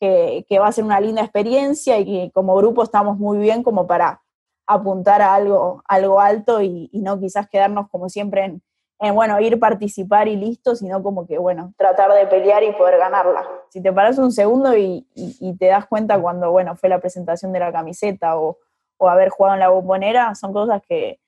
que, 0.00 0.58
va 0.58 0.68
a 0.68 0.72
ser 0.72 0.84
una 0.84 1.00
linda 1.00 1.22
experiencia 1.22 1.98
y 1.98 2.04
que 2.04 2.30
como 2.32 2.54
grupo 2.56 2.82
estamos 2.82 3.18
muy 3.18 3.38
bien 3.38 3.62
como 3.62 3.86
para 3.86 4.20
apuntar 4.66 5.22
a 5.22 5.34
algo, 5.34 5.82
algo 5.88 6.20
alto 6.20 6.60
y, 6.62 6.90
no 6.92 7.18
quizás 7.18 7.48
quedarnos 7.48 7.88
como 7.88 8.08
siempre 8.08 8.44
en, 8.44 8.62
en, 9.00 9.14
bueno, 9.14 9.40
ir, 9.40 9.58
participar 9.58 10.28
y 10.28 10.36
listo, 10.36 10.76
sino 10.76 11.02
como 11.02 11.26
que, 11.26 11.38
bueno, 11.38 11.74
tratar 11.76 12.12
de 12.12 12.26
pelear 12.26 12.62
y 12.62 12.72
poder 12.72 12.98
ganarla. 12.98 13.46
Si 13.70 13.82
te 13.82 13.92
paras 13.92 14.18
un 14.18 14.30
segundo 14.30 14.76
y, 14.76 15.06
y, 15.14 15.36
y 15.40 15.56
te 15.56 15.66
das 15.66 15.86
cuenta 15.86 16.20
cuando, 16.20 16.50
bueno, 16.50 16.76
fue 16.76 16.88
la 16.88 17.00
presentación 17.00 17.52
de 17.52 17.60
la 17.60 17.72
camiseta 17.72 18.38
o 18.38 18.58
o 19.04 19.08
haber 19.08 19.28
jugado 19.30 19.54
en 19.54 19.60
la 19.60 19.68
bombonera, 19.68 20.34
son 20.34 20.52
cosas 20.52 20.82
que, 20.88 21.18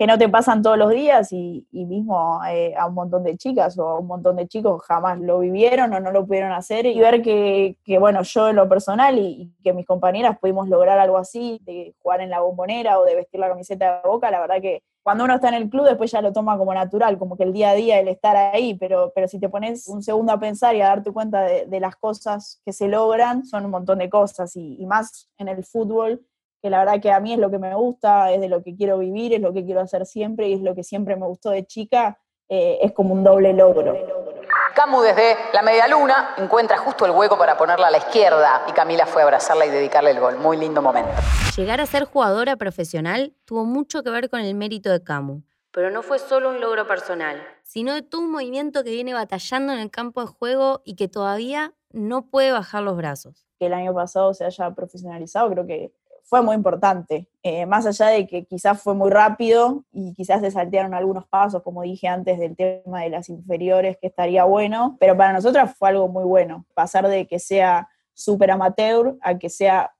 que 0.00 0.06
no 0.06 0.16
te 0.16 0.30
pasan 0.30 0.62
todos 0.62 0.78
los 0.78 0.88
días 0.88 1.30
y, 1.30 1.68
y 1.70 1.84
mismo 1.84 2.40
eh, 2.48 2.74
a 2.74 2.86
un 2.86 2.94
montón 2.94 3.22
de 3.22 3.36
chicas 3.36 3.78
o 3.78 3.86
a 3.86 3.98
un 3.98 4.06
montón 4.06 4.36
de 4.36 4.48
chicos 4.48 4.80
jamás 4.82 5.20
lo 5.20 5.40
vivieron 5.40 5.92
o 5.92 6.00
no 6.00 6.10
lo 6.10 6.26
pudieron 6.26 6.52
hacer 6.52 6.86
y 6.86 6.98
ver 6.98 7.20
que, 7.20 7.76
que 7.84 7.98
bueno, 7.98 8.22
yo 8.22 8.48
en 8.48 8.56
lo 8.56 8.66
personal 8.66 9.18
y, 9.18 9.52
que 9.62 9.74
mis 9.74 9.84
compañeras 9.84 10.38
pudimos 10.38 10.70
lograr 10.70 10.98
algo 10.98 11.18
así, 11.18 11.60
de 11.66 11.94
jugar 11.98 12.22
en 12.22 12.30
la 12.30 12.40
bombonera 12.40 12.98
o 12.98 13.04
de 13.04 13.14
vestir 13.14 13.40
la 13.40 13.50
camiseta 13.50 13.96
de 13.96 14.08
boca, 14.08 14.30
la 14.30 14.40
verdad 14.40 14.62
que 14.62 14.82
cuando 15.02 15.24
uno 15.24 15.34
está 15.34 15.48
en 15.48 15.54
el 15.56 15.68
club 15.68 15.84
después 15.84 16.10
ya 16.10 16.22
lo 16.22 16.32
toma 16.32 16.56
como 16.56 16.72
natural, 16.72 17.18
como 17.18 17.36
que 17.36 17.42
el 17.42 17.52
día 17.52 17.68
a 17.68 17.74
día 17.74 18.00
el 18.00 18.08
estar 18.08 18.34
ahí, 18.36 18.72
pero, 18.76 19.12
pero 19.14 19.28
si 19.28 19.38
te 19.38 19.50
pones 19.50 19.86
un 19.86 20.02
segundo 20.02 20.32
a 20.32 20.40
pensar 20.40 20.74
y 20.74 20.80
a 20.80 20.86
darte 20.86 21.12
cuenta 21.12 21.42
de, 21.42 21.80
las 21.80 21.96
cosas 21.96 22.62
que 22.64 22.72
se 22.72 22.88
logran, 22.88 23.44
son 23.44 23.66
un 23.66 23.70
montón 23.70 23.98
de 23.98 24.08
cosas 24.08 24.56
y 24.56 24.86
más 24.86 25.28
en 25.36 25.48
el 25.48 25.62
fútbol 25.62 26.24
que 26.62 26.70
la 26.70 26.80
verdad 26.80 27.00
que 27.00 27.10
a 27.10 27.20
mí 27.20 27.32
es 27.32 27.38
lo 27.38 27.50
que 27.50 27.58
me 27.58 27.74
gusta, 27.74 28.32
es 28.32 28.40
de 28.40 28.48
lo 28.48 28.62
que 28.62 28.76
quiero 28.76 28.98
vivir, 28.98 29.32
es 29.32 29.40
lo 29.40 29.52
que 29.52 29.64
quiero 29.64 29.80
hacer 29.80 30.06
siempre 30.06 30.48
y 30.48 30.54
es 30.54 30.60
lo 30.60 30.74
que 30.74 30.84
siempre 30.84 31.16
me 31.16 31.26
gustó 31.26 31.50
de 31.50 31.66
chica, 31.66 32.18
eh, 32.48 32.78
es 32.82 32.92
como 32.92 33.14
un 33.14 33.24
doble 33.24 33.52
logro. 33.52 33.94
Camu 34.74 35.02
desde 35.02 35.36
la 35.52 35.62
media 35.62 35.88
luna 35.88 36.34
encuentra 36.38 36.78
justo 36.78 37.04
el 37.04 37.12
hueco 37.12 37.36
para 37.36 37.56
ponerla 37.56 37.88
a 37.88 37.90
la 37.90 37.98
izquierda 37.98 38.64
y 38.68 38.72
Camila 38.72 39.06
fue 39.06 39.22
a 39.22 39.24
abrazarla 39.24 39.66
y 39.66 39.70
dedicarle 39.70 40.10
el 40.10 40.20
gol. 40.20 40.36
Muy 40.36 40.56
lindo 40.56 40.80
momento. 40.80 41.10
Llegar 41.56 41.80
a 41.80 41.86
ser 41.86 42.04
jugadora 42.04 42.56
profesional 42.56 43.34
tuvo 43.44 43.64
mucho 43.64 44.02
que 44.02 44.10
ver 44.10 44.30
con 44.30 44.40
el 44.40 44.54
mérito 44.54 44.90
de 44.90 45.02
Camu. 45.02 45.42
Pero 45.72 45.90
no 45.90 46.02
fue 46.02 46.18
solo 46.18 46.50
un 46.50 46.60
logro 46.60 46.86
personal, 46.86 47.40
sino 47.62 47.94
de 47.94 48.02
todo 48.02 48.22
un 48.22 48.32
movimiento 48.32 48.82
que 48.82 48.90
viene 48.90 49.14
batallando 49.14 49.72
en 49.72 49.78
el 49.78 49.90
campo 49.90 50.20
de 50.20 50.26
juego 50.26 50.82
y 50.84 50.96
que 50.96 51.06
todavía 51.06 51.74
no 51.90 52.26
puede 52.26 52.50
bajar 52.50 52.82
los 52.82 52.96
brazos. 52.96 53.46
Que 53.58 53.66
el 53.66 53.74
año 53.74 53.94
pasado 53.94 54.34
se 54.34 54.44
haya 54.44 54.70
profesionalizado, 54.72 55.50
creo 55.50 55.66
que 55.66 55.92
fue 56.30 56.42
muy 56.42 56.54
importante, 56.54 57.28
eh, 57.42 57.66
más 57.66 57.86
allá 57.86 58.06
de 58.06 58.24
que 58.28 58.44
quizás 58.44 58.80
fue 58.80 58.94
muy 58.94 59.10
rápido 59.10 59.84
y 59.90 60.14
quizás 60.14 60.40
se 60.40 60.52
saltearon 60.52 60.94
algunos 60.94 61.26
pasos, 61.26 61.60
como 61.64 61.82
dije 61.82 62.06
antes, 62.06 62.38
del 62.38 62.56
tema 62.56 63.02
de 63.02 63.10
las 63.10 63.28
inferiores, 63.28 63.98
que 64.00 64.06
estaría 64.06 64.44
bueno, 64.44 64.96
pero 65.00 65.16
para 65.16 65.32
nosotras 65.32 65.74
fue 65.76 65.88
algo 65.88 66.06
muy 66.06 66.22
bueno, 66.22 66.66
pasar 66.72 67.08
de 67.08 67.26
que 67.26 67.40
sea 67.40 67.88
súper 68.14 68.52
amateur 68.52 69.16
a 69.22 69.38
que 69.38 69.50
sea 69.50 69.92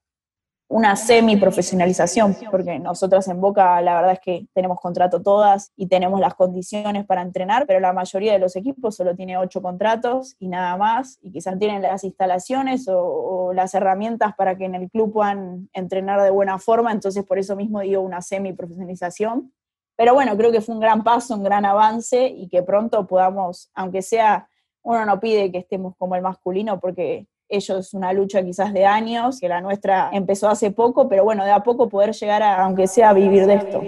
una 0.71 0.95
semi-profesionalización, 0.95 2.33
porque 2.49 2.79
nosotras 2.79 3.27
en 3.27 3.41
Boca 3.41 3.81
la 3.81 3.95
verdad 3.95 4.13
es 4.13 4.19
que 4.21 4.47
tenemos 4.53 4.79
contrato 4.79 5.21
todas 5.21 5.73
y 5.75 5.87
tenemos 5.87 6.21
las 6.21 6.33
condiciones 6.33 7.05
para 7.05 7.21
entrenar, 7.21 7.67
pero 7.67 7.81
la 7.81 7.91
mayoría 7.91 8.31
de 8.31 8.39
los 8.39 8.55
equipos 8.55 8.95
solo 8.95 9.13
tiene 9.13 9.37
ocho 9.37 9.61
contratos 9.61 10.35
y 10.39 10.47
nada 10.47 10.77
más, 10.77 11.19
y 11.21 11.31
quizás 11.33 11.59
tienen 11.59 11.81
las 11.81 12.05
instalaciones 12.05 12.87
o, 12.87 12.99
o 13.01 13.53
las 13.53 13.73
herramientas 13.75 14.33
para 14.37 14.57
que 14.57 14.63
en 14.63 14.75
el 14.75 14.89
club 14.89 15.11
puedan 15.11 15.69
entrenar 15.73 16.21
de 16.21 16.29
buena 16.29 16.57
forma, 16.57 16.93
entonces 16.93 17.25
por 17.25 17.37
eso 17.37 17.57
mismo 17.57 17.81
digo 17.81 18.01
una 18.01 18.21
semi-profesionalización. 18.21 19.51
Pero 19.97 20.13
bueno, 20.13 20.37
creo 20.37 20.53
que 20.53 20.61
fue 20.61 20.73
un 20.73 20.81
gran 20.81 21.03
paso, 21.03 21.35
un 21.35 21.43
gran 21.43 21.65
avance 21.65 22.27
y 22.27 22.47
que 22.47 22.63
pronto 22.63 23.05
podamos, 23.05 23.69
aunque 23.73 24.01
sea, 24.01 24.47
uno 24.83 25.05
no 25.05 25.19
pide 25.19 25.51
que 25.51 25.57
estemos 25.57 25.95
como 25.97 26.15
el 26.15 26.21
masculino 26.21 26.79
porque 26.79 27.27
ellos 27.51 27.87
es 27.87 27.93
una 27.93 28.13
lucha 28.13 28.43
quizás 28.43 28.73
de 28.73 28.85
años, 28.85 29.39
que 29.39 29.47
la 29.47 29.61
nuestra 29.61 30.09
empezó 30.13 30.49
hace 30.49 30.71
poco, 30.71 31.07
pero 31.09 31.23
bueno, 31.23 31.43
de 31.43 31.51
a 31.51 31.61
poco 31.61 31.89
poder 31.89 32.13
llegar 32.13 32.41
a, 32.41 32.63
aunque 32.63 32.87
sea, 32.87 33.09
a 33.09 33.13
vivir 33.13 33.45
de 33.45 33.55
esto. 33.55 33.81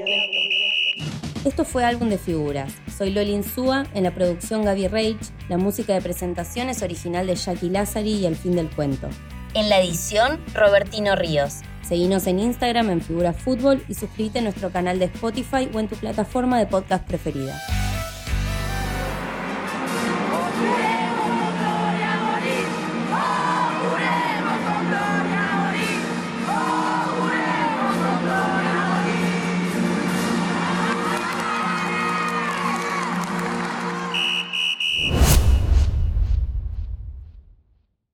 Esto 1.45 1.65
fue 1.65 1.83
Álbum 1.83 2.09
de 2.09 2.17
Figuras. 2.17 2.73
Soy 2.95 3.11
Loli 3.11 3.33
Insúa, 3.33 3.85
en 3.93 4.03
la 4.03 4.11
producción 4.11 4.63
Gaby 4.63 4.87
Reich. 4.87 5.31
La 5.49 5.57
música 5.57 5.93
de 5.93 6.01
presentación 6.01 6.69
es 6.69 6.81
original 6.83 7.27
de 7.27 7.35
Jackie 7.35 7.69
Lazari 7.69 8.13
y 8.13 8.25
El 8.25 8.35
Fin 8.35 8.55
del 8.55 8.69
Cuento. 8.69 9.09
En 9.53 9.69
la 9.69 9.79
edición, 9.79 10.39
Robertino 10.53 11.15
Ríos. 11.15 11.61
Seguinos 11.81 12.27
en 12.27 12.39
Instagram 12.39 12.89
en 12.89 13.01
Figura 13.01 13.33
Fútbol 13.33 13.83
y 13.89 13.93
suscríbete 13.93 14.39
a 14.39 14.41
nuestro 14.41 14.71
canal 14.71 14.99
de 14.99 15.05
Spotify 15.05 15.69
o 15.73 15.79
en 15.79 15.87
tu 15.87 15.95
plataforma 15.95 16.57
de 16.57 16.65
podcast 16.65 17.05
preferida. 17.05 17.59